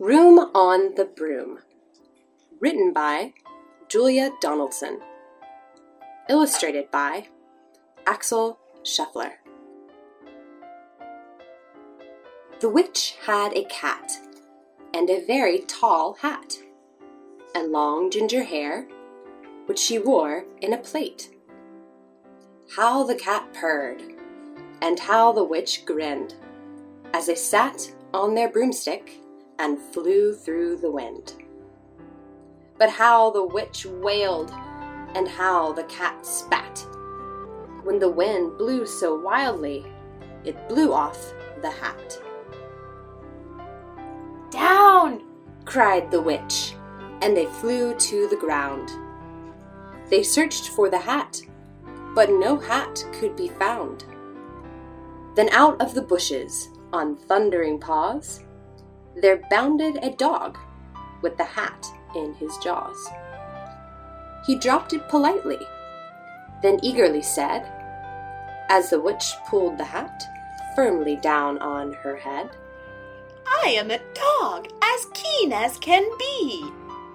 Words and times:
Room 0.00 0.38
on 0.54 0.94
the 0.94 1.04
Broom. 1.04 1.58
Written 2.58 2.90
by 2.90 3.34
Julia 3.86 4.30
Donaldson. 4.40 4.98
Illustrated 6.26 6.90
by 6.90 7.26
Axel 8.06 8.58
Scheffler. 8.82 9.32
The 12.60 12.70
witch 12.70 13.16
had 13.26 13.52
a 13.52 13.64
cat 13.64 14.12
and 14.94 15.10
a 15.10 15.22
very 15.22 15.58
tall 15.58 16.14
hat 16.14 16.54
and 17.54 17.70
long 17.70 18.10
ginger 18.10 18.44
hair, 18.44 18.88
which 19.66 19.78
she 19.78 19.98
wore 19.98 20.46
in 20.62 20.72
a 20.72 20.78
plait. 20.78 21.28
How 22.74 23.04
the 23.04 23.16
cat 23.16 23.52
purred, 23.52 24.02
and 24.80 24.98
how 24.98 25.32
the 25.32 25.44
witch 25.44 25.84
grinned 25.84 26.36
as 27.12 27.26
they 27.26 27.34
sat 27.34 27.92
on 28.14 28.34
their 28.34 28.48
broomstick 28.48 29.20
and 29.60 29.78
flew 29.78 30.34
through 30.34 30.76
the 30.76 30.90
wind. 30.90 31.34
But 32.78 32.88
how 32.88 33.30
the 33.30 33.44
witch 33.44 33.84
wailed, 33.84 34.50
and 35.14 35.28
how 35.28 35.72
the 35.72 35.84
cat 35.84 36.24
spat. 36.24 36.86
When 37.82 37.98
the 37.98 38.08
wind 38.08 38.56
blew 38.56 38.86
so 38.86 39.14
wildly, 39.14 39.84
it 40.44 40.68
blew 40.68 40.94
off 40.94 41.34
the 41.60 41.70
hat. 41.70 42.18
Down! 44.50 45.24
cried 45.66 46.10
the 46.10 46.22
witch, 46.22 46.74
and 47.20 47.36
they 47.36 47.46
flew 47.46 47.94
to 47.94 48.28
the 48.28 48.36
ground. 48.36 48.90
They 50.08 50.22
searched 50.22 50.70
for 50.70 50.88
the 50.88 50.98
hat, 50.98 51.40
but 52.14 52.30
no 52.30 52.56
hat 52.56 53.04
could 53.12 53.36
be 53.36 53.48
found. 53.48 54.04
Then 55.34 55.50
out 55.50 55.80
of 55.82 55.94
the 55.94 56.02
bushes, 56.02 56.70
on 56.92 57.16
thundering 57.16 57.78
paws, 57.78 58.40
there 59.16 59.42
bounded 59.50 59.98
a 60.02 60.10
dog 60.10 60.58
with 61.22 61.36
the 61.36 61.44
hat 61.44 61.86
in 62.14 62.34
his 62.34 62.56
jaws. 62.58 63.08
He 64.46 64.56
dropped 64.56 64.92
it 64.92 65.08
politely, 65.08 65.58
then 66.62 66.78
eagerly 66.82 67.22
said, 67.22 67.70
as 68.68 68.90
the 68.90 69.00
witch 69.00 69.34
pulled 69.48 69.78
the 69.78 69.84
hat 69.84 70.22
firmly 70.76 71.16
down 71.16 71.58
on 71.58 71.92
her 71.92 72.16
head, 72.16 72.50
I 73.46 73.70
am 73.70 73.90
a 73.90 74.00
dog 74.14 74.68
as 74.82 75.06
keen 75.12 75.52
as 75.52 75.76
can 75.78 76.04
be. 76.18 76.70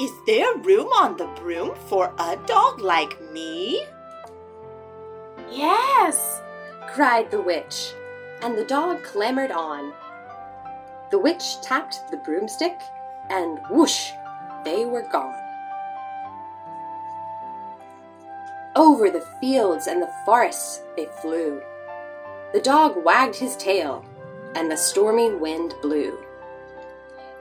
Is 0.00 0.10
there 0.26 0.56
room 0.56 0.88
on 0.88 1.16
the 1.16 1.28
broom 1.40 1.74
for 1.88 2.12
a 2.18 2.36
dog 2.46 2.80
like 2.80 3.18
me? 3.32 3.86
Yes, 5.50 6.42
cried 6.88 7.30
the 7.30 7.40
witch, 7.40 7.94
and 8.42 8.58
the 8.58 8.64
dog 8.64 9.02
clambered 9.04 9.50
on. 9.50 9.92
The 11.10 11.18
witch 11.18 11.60
tapped 11.60 12.10
the 12.10 12.16
broomstick, 12.16 12.80
and 13.30 13.60
whoosh, 13.70 14.10
they 14.64 14.84
were 14.84 15.06
gone. 15.12 15.34
Over 18.74 19.10
the 19.10 19.26
fields 19.40 19.86
and 19.86 20.02
the 20.02 20.12
forests 20.24 20.82
they 20.96 21.06
flew. 21.22 21.62
The 22.52 22.60
dog 22.60 23.04
wagged 23.04 23.36
his 23.36 23.56
tail, 23.56 24.04
and 24.54 24.70
the 24.70 24.76
stormy 24.76 25.30
wind 25.30 25.74
blew. 25.80 26.18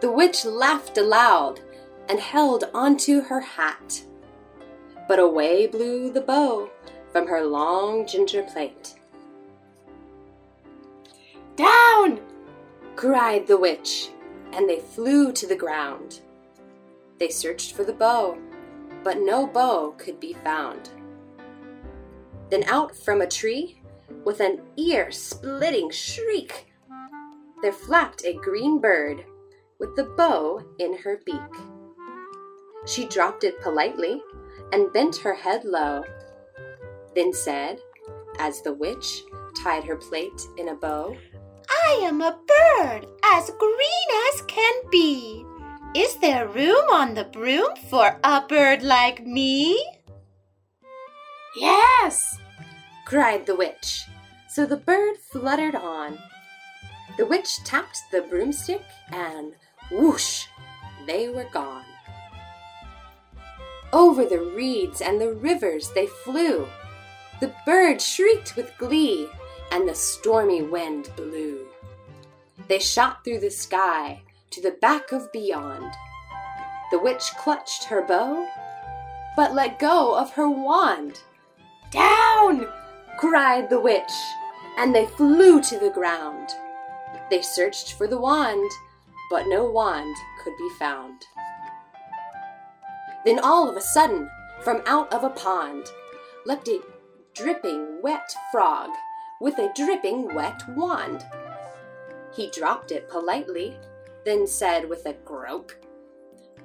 The 0.00 0.10
witch 0.10 0.44
laughed 0.44 0.98
aloud 0.98 1.60
and 2.08 2.20
held 2.20 2.64
onto 2.74 3.22
her 3.22 3.40
hat. 3.40 4.04
But 5.08 5.18
away 5.18 5.66
blew 5.66 6.10
the 6.10 6.20
bow 6.20 6.70
from 7.12 7.28
her 7.28 7.44
long 7.44 8.06
ginger 8.06 8.42
plait. 8.42 8.94
Cried 13.04 13.46
the 13.46 13.58
witch, 13.58 14.08
and 14.54 14.66
they 14.66 14.80
flew 14.80 15.30
to 15.30 15.46
the 15.46 15.54
ground. 15.54 16.20
They 17.18 17.28
searched 17.28 17.74
for 17.74 17.84
the 17.84 17.92
bow, 17.92 18.38
but 19.02 19.20
no 19.20 19.46
bow 19.46 19.94
could 19.98 20.18
be 20.18 20.32
found. 20.32 20.88
Then 22.48 22.64
out 22.64 22.96
from 22.96 23.20
a 23.20 23.26
tree, 23.26 23.82
with 24.24 24.40
an 24.40 24.62
ear 24.78 25.10
splitting 25.10 25.90
shriek, 25.90 26.72
there 27.60 27.74
flapped 27.74 28.24
a 28.24 28.32
green 28.32 28.80
bird 28.80 29.22
with 29.78 29.94
the 29.96 30.04
bow 30.04 30.62
in 30.78 30.96
her 30.96 31.20
beak. 31.26 31.36
She 32.86 33.04
dropped 33.04 33.44
it 33.44 33.60
politely 33.60 34.22
and 34.72 34.90
bent 34.94 35.16
her 35.16 35.34
head 35.34 35.66
low, 35.66 36.04
then 37.14 37.34
said, 37.34 37.80
as 38.38 38.62
the 38.62 38.72
witch 38.72 39.24
tied 39.62 39.84
her 39.84 39.96
plait 39.96 40.48
in 40.56 40.68
a 40.68 40.74
bow, 40.74 41.14
I 41.86 42.00
am 42.04 42.22
a 42.22 42.32
bird 42.32 43.06
as 43.24 43.50
green 43.50 44.08
as 44.32 44.42
can 44.42 44.74
be. 44.90 45.44
Is 45.94 46.16
there 46.16 46.48
room 46.48 46.88
on 46.90 47.12
the 47.12 47.24
broom 47.24 47.76
for 47.90 48.18
a 48.24 48.40
bird 48.40 48.82
like 48.82 49.26
me? 49.26 49.84
Yes, 51.56 52.38
cried 53.04 53.44
the 53.44 53.54
witch. 53.54 54.04
So 54.48 54.64
the 54.64 54.78
bird 54.78 55.18
fluttered 55.18 55.74
on. 55.74 56.18
The 57.18 57.26
witch 57.26 57.62
tapped 57.64 57.98
the 58.10 58.22
broomstick 58.22 58.82
and 59.12 59.52
whoosh, 59.90 60.46
they 61.06 61.28
were 61.28 61.48
gone. 61.52 61.84
Over 63.92 64.24
the 64.24 64.40
reeds 64.40 65.02
and 65.02 65.20
the 65.20 65.34
rivers 65.34 65.90
they 65.94 66.06
flew. 66.06 66.66
The 67.40 67.52
bird 67.66 68.00
shrieked 68.00 68.56
with 68.56 68.76
glee, 68.78 69.28
and 69.70 69.88
the 69.88 69.94
stormy 69.94 70.62
wind 70.62 71.10
blew. 71.14 71.66
They 72.68 72.78
shot 72.78 73.24
through 73.24 73.40
the 73.40 73.50
sky 73.50 74.22
to 74.50 74.62
the 74.62 74.76
back 74.80 75.12
of 75.12 75.32
beyond. 75.32 75.92
The 76.90 76.98
witch 76.98 77.32
clutched 77.36 77.84
her 77.84 78.02
bow, 78.02 78.48
but 79.36 79.54
let 79.54 79.78
go 79.78 80.16
of 80.16 80.32
her 80.32 80.48
wand. 80.48 81.20
Down! 81.90 82.68
cried 83.16 83.70
the 83.70 83.80
witch, 83.80 84.12
and 84.76 84.94
they 84.94 85.06
flew 85.06 85.60
to 85.62 85.78
the 85.78 85.90
ground. 85.90 86.48
They 87.30 87.42
searched 87.42 87.94
for 87.94 88.06
the 88.06 88.18
wand, 88.18 88.70
but 89.30 89.46
no 89.46 89.70
wand 89.70 90.16
could 90.42 90.56
be 90.56 90.70
found. 90.78 91.26
Then 93.24 93.38
all 93.38 93.68
of 93.68 93.76
a 93.76 93.80
sudden, 93.80 94.28
from 94.62 94.82
out 94.86 95.12
of 95.12 95.24
a 95.24 95.30
pond, 95.30 95.86
leapt 96.44 96.68
a 96.68 96.80
dripping 97.34 98.00
wet 98.02 98.34
frog 98.52 98.90
with 99.40 99.58
a 99.58 99.72
dripping 99.74 100.34
wet 100.34 100.62
wand. 100.68 101.24
He 102.34 102.50
dropped 102.50 102.90
it 102.90 103.08
politely, 103.08 103.76
then 104.24 104.46
said 104.46 104.88
with 104.88 105.06
a 105.06 105.14
croak, 105.14 105.78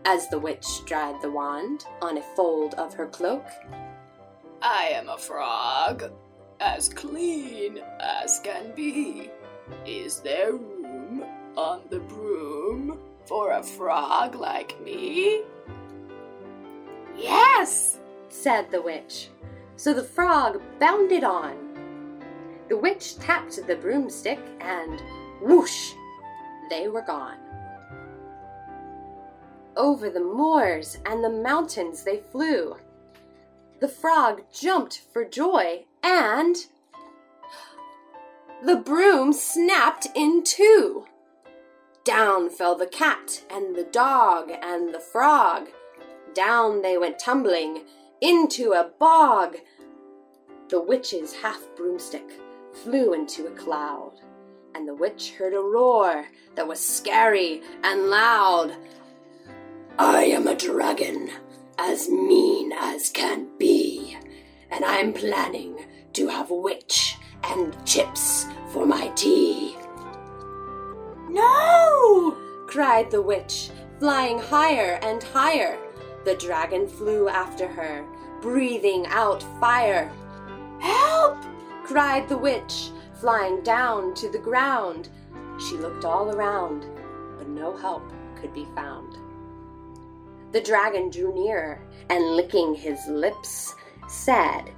as 0.05 0.29
the 0.29 0.39
witch 0.39 0.65
dried 0.85 1.21
the 1.21 1.29
wand 1.29 1.85
on 2.01 2.17
a 2.17 2.23
fold 2.35 2.73
of 2.75 2.93
her 2.93 3.07
cloak, 3.07 3.45
I 4.61 4.89
am 4.93 5.09
a 5.09 5.17
frog, 5.17 6.11
as 6.59 6.89
clean 6.89 7.79
as 7.99 8.39
can 8.43 8.73
be. 8.75 9.29
Is 9.85 10.19
there 10.19 10.53
room 10.53 11.23
on 11.55 11.81
the 11.89 11.99
broom 11.99 12.99
for 13.25 13.51
a 13.51 13.63
frog 13.63 14.35
like 14.35 14.79
me? 14.81 15.43
Yes, 17.15 17.99
said 18.29 18.71
the 18.71 18.81
witch. 18.81 19.29
So 19.75 19.93
the 19.93 20.03
frog 20.03 20.61
bounded 20.79 21.23
on. 21.23 21.55
The 22.67 22.77
witch 22.77 23.17
tapped 23.19 23.65
the 23.65 23.75
broomstick 23.75 24.39
and 24.59 25.01
whoosh, 25.41 25.93
they 26.69 26.87
were 26.87 27.01
gone. 27.01 27.37
Over 29.75 30.09
the 30.09 30.19
moors 30.19 30.97
and 31.05 31.23
the 31.23 31.29
mountains 31.29 32.03
they 32.03 32.17
flew. 32.17 32.77
The 33.79 33.87
frog 33.87 34.41
jumped 34.51 35.01
for 35.13 35.23
joy 35.23 35.85
and 36.03 36.55
the 38.65 38.75
broom 38.75 39.31
snapped 39.31 40.07
in 40.15 40.43
two. 40.43 41.05
Down 42.03 42.49
fell 42.49 42.75
the 42.75 42.87
cat 42.87 43.43
and 43.49 43.75
the 43.75 43.85
dog 43.85 44.51
and 44.61 44.93
the 44.93 44.99
frog. 44.99 45.69
Down 46.33 46.81
they 46.81 46.97
went 46.97 47.19
tumbling 47.19 47.83
into 48.19 48.73
a 48.73 48.91
bog. 48.99 49.57
The 50.67 50.81
witch's 50.81 51.33
half 51.35 51.61
broomstick 51.77 52.29
flew 52.73 53.13
into 53.13 53.47
a 53.47 53.51
cloud, 53.51 54.19
and 54.79 54.87
the 54.87 54.95
witch 54.95 55.33
heard 55.33 55.53
a 55.53 55.59
roar 55.59 56.25
that 56.55 56.65
was 56.65 56.79
scary 56.79 57.61
and 57.83 58.09
loud. 58.09 58.73
I 59.97 60.23
am 60.23 60.47
a 60.47 60.55
dragon, 60.55 61.31
as 61.77 62.07
mean 62.07 62.71
as 62.71 63.09
can 63.09 63.49
be, 63.57 64.15
and 64.71 64.85
I'm 64.85 65.11
planning 65.11 65.85
to 66.13 66.29
have 66.29 66.49
witch 66.49 67.17
and 67.43 67.75
chips 67.85 68.45
for 68.71 68.85
my 68.85 69.09
tea. 69.17 69.75
No! 71.27 72.37
cried 72.65 73.11
the 73.11 73.21
witch, 73.21 73.71
flying 73.99 74.39
higher 74.39 74.97
and 75.01 75.21
higher. 75.21 75.77
The 76.23 76.35
dragon 76.35 76.87
flew 76.87 77.27
after 77.27 77.67
her, 77.67 78.05
breathing 78.39 79.07
out 79.07 79.43
fire. 79.59 80.09
Help! 80.79 81.35
cried 81.83 82.29
the 82.29 82.37
witch, 82.37 82.91
flying 83.19 83.61
down 83.63 84.13
to 84.15 84.29
the 84.29 84.39
ground. 84.39 85.09
She 85.59 85.75
looked 85.75 86.05
all 86.05 86.31
around, 86.31 86.85
but 87.37 87.47
no 87.47 87.75
help 87.75 88.03
could 88.39 88.53
be 88.53 88.65
found. 88.75 89.17
The 90.51 90.61
dragon 90.61 91.09
drew 91.09 91.33
near 91.33 91.81
and, 92.09 92.35
licking 92.35 92.73
his 92.73 92.99
lips, 93.07 93.75
said, 94.07 94.71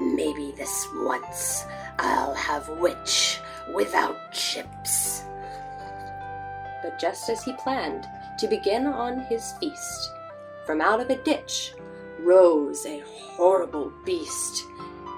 Maybe 0.00 0.52
this 0.56 0.86
once 0.94 1.64
I'll 1.98 2.34
have 2.34 2.68
witch 2.68 3.40
without 3.74 4.32
chips. 4.32 5.22
But 6.82 7.00
just 7.00 7.28
as 7.28 7.42
he 7.42 7.52
planned 7.54 8.06
to 8.38 8.46
begin 8.46 8.86
on 8.86 9.20
his 9.22 9.52
feast, 9.58 10.12
from 10.64 10.80
out 10.80 11.00
of 11.00 11.10
a 11.10 11.16
ditch 11.16 11.74
rose 12.20 12.86
a 12.86 13.02
horrible 13.06 13.92
beast. 14.04 14.64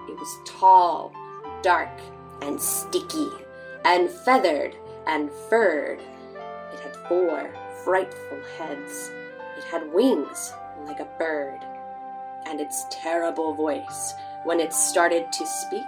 It 0.09 0.19
was 0.19 0.39
tall, 0.47 1.13
dark, 1.63 1.91
and 2.43 2.61
sticky, 2.61 3.29
and 3.85 4.11
feathered 4.11 4.75
and 5.07 5.31
furred. 5.49 6.01
It 6.73 6.81
had 6.81 6.97
four 7.09 7.51
frightful 7.85 8.39
heads. 8.59 9.11
It 9.57 9.65
had 9.65 9.93
wings 9.93 10.53
like 10.85 11.01
a 11.01 11.09
bird. 11.19 11.61
And 12.47 12.61
its 12.61 12.85
terrible 12.91 13.55
voice, 13.55 14.15
when 14.45 14.61
it 14.61 14.73
started 14.73 15.33
to 15.33 15.47
speak, 15.47 15.85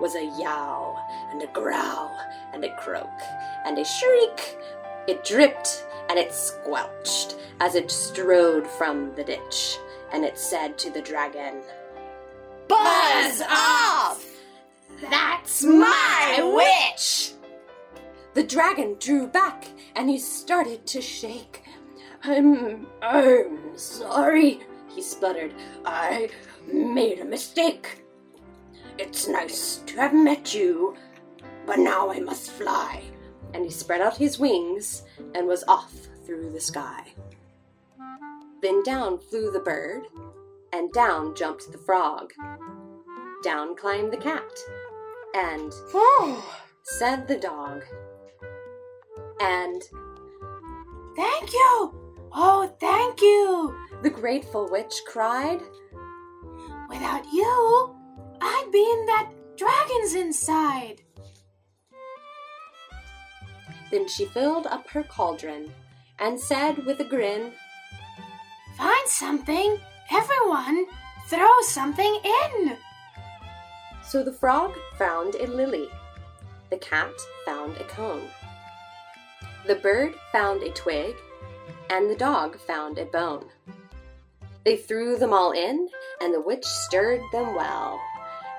was 0.00 0.14
a 0.14 0.32
yowl 0.40 0.98
and 1.30 1.42
a 1.42 1.46
growl 1.48 2.16
and 2.52 2.64
a 2.64 2.74
croak 2.76 3.20
and 3.64 3.78
a 3.78 3.84
shriek. 3.84 4.58
It 5.06 5.24
dripped 5.24 5.84
and 6.08 6.18
it 6.18 6.32
squelched 6.32 7.36
as 7.60 7.74
it 7.74 7.90
strode 7.90 8.66
from 8.66 9.14
the 9.14 9.24
ditch, 9.24 9.78
and 10.12 10.24
it 10.24 10.38
said 10.38 10.76
to 10.78 10.90
the 10.90 11.00
dragon, 11.00 11.62
Buzz 12.68 13.42
off! 13.42 14.33
That's 15.02 15.64
my 15.64 16.40
witch! 16.54 17.32
The 18.34 18.42
dragon 18.42 18.96
drew 18.98 19.28
back 19.28 19.66
and 19.94 20.10
he 20.10 20.18
started 20.18 20.86
to 20.86 21.00
shake. 21.00 21.62
I'm, 22.22 22.86
I'm 23.02 23.76
sorry, 23.76 24.60
he 24.88 25.02
spluttered. 25.02 25.54
I 25.84 26.30
made 26.66 27.20
a 27.20 27.24
mistake. 27.24 28.04
It's 28.98 29.28
nice 29.28 29.82
to 29.86 29.96
have 29.96 30.14
met 30.14 30.54
you, 30.54 30.96
but 31.66 31.78
now 31.78 32.10
I 32.10 32.20
must 32.20 32.50
fly. 32.50 33.02
And 33.52 33.64
he 33.64 33.70
spread 33.70 34.00
out 34.00 34.16
his 34.16 34.38
wings 34.38 35.02
and 35.34 35.46
was 35.46 35.64
off 35.68 35.92
through 36.24 36.50
the 36.50 36.60
sky. 36.60 37.12
Then 38.62 38.82
down 38.82 39.18
flew 39.18 39.50
the 39.50 39.60
bird, 39.60 40.06
and 40.72 40.92
down 40.92 41.36
jumped 41.36 41.70
the 41.70 41.78
frog. 41.78 42.32
Down 43.42 43.76
climbed 43.76 44.12
the 44.12 44.16
cat, 44.16 44.58
and 45.34 45.72
said 46.98 47.28
the 47.28 47.38
dog. 47.38 47.84
And 49.40 49.82
Thank 51.16 51.52
you! 51.52 51.94
Oh, 52.32 52.74
thank 52.80 53.20
you! 53.20 53.74
the 54.04 54.10
grateful 54.10 54.68
witch 54.70 55.00
cried, 55.06 55.60
Without 56.90 57.24
you, 57.32 57.96
I'd 58.40 58.68
be 58.70 58.78
in 58.78 59.06
that 59.06 59.30
dragon's 59.56 60.14
inside. 60.14 61.00
Then 63.90 64.06
she 64.06 64.26
filled 64.26 64.66
up 64.66 64.90
her 64.90 65.02
cauldron 65.02 65.72
and 66.18 66.38
said 66.38 66.84
with 66.84 67.00
a 67.00 67.04
grin, 67.04 67.52
Find 68.76 69.08
something. 69.08 69.78
Everyone, 70.12 70.84
throw 71.28 71.60
something 71.62 72.20
in. 72.22 72.76
So 74.06 74.22
the 74.22 74.32
frog 74.32 74.72
found 74.96 75.34
a 75.34 75.46
lily, 75.46 75.88
the 76.70 76.76
cat 76.76 77.12
found 77.44 77.76
a 77.78 77.84
cone, 77.84 78.28
the 79.66 79.76
bird 79.76 80.14
found 80.30 80.62
a 80.62 80.70
twig, 80.70 81.16
and 81.88 82.10
the 82.10 82.16
dog 82.16 82.58
found 82.58 82.98
a 82.98 83.06
bone. 83.06 83.46
They 84.64 84.76
threw 84.76 85.16
them 85.18 85.32
all 85.32 85.52
in, 85.52 85.88
and 86.20 86.34
the 86.34 86.40
witch 86.40 86.64
stirred 86.64 87.22
them 87.32 87.54
well. 87.54 88.00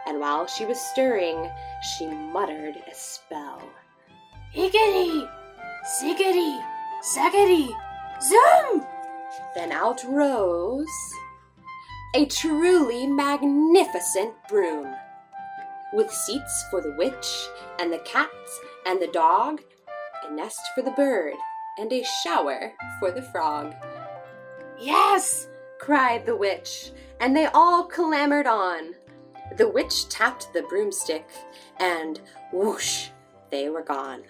And 0.07 0.19
while 0.19 0.47
she 0.47 0.65
was 0.65 0.79
stirring, 0.79 1.49
she 1.97 2.07
muttered 2.07 2.75
a 2.75 2.93
spell. 2.93 3.61
Higgity, 4.51 5.27
ziggity, 6.01 6.59
zaggity, 7.15 7.69
zoom! 8.21 8.85
Then 9.53 9.71
out 9.71 10.03
rose 10.07 10.87
a 12.15 12.25
truly 12.25 13.05
magnificent 13.07 14.33
broom, 14.47 14.95
with 15.95 16.11
seats 16.11 16.65
for 16.69 16.81
the 16.81 16.91
witch 16.91 17.47
and 17.79 17.91
the 17.91 17.99
cats, 17.99 18.59
and 18.85 19.01
the 19.01 19.07
dog, 19.07 19.61
a 20.27 20.33
nest 20.33 20.59
for 20.75 20.81
the 20.81 20.91
bird, 20.91 21.33
and 21.79 21.91
a 21.91 22.03
shower 22.23 22.73
for 22.99 23.11
the 23.11 23.21
frog. 23.21 23.73
Yes! 24.79 25.47
cried 25.79 26.25
the 26.25 26.35
witch, 26.35 26.91
and 27.19 27.35
they 27.35 27.45
all 27.47 27.83
clamored 27.85 28.47
on. 28.47 28.95
The 29.57 29.69
witch 29.69 30.09
tapped 30.09 30.51
the 30.53 30.63
broomstick, 30.63 31.27
and 31.77 32.19
whoosh, 32.51 33.09
they 33.51 33.69
were 33.69 33.83
gone. 33.83 34.23